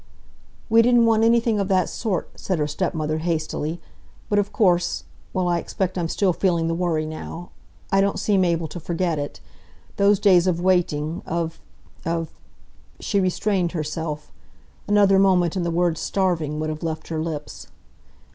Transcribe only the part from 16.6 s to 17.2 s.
have left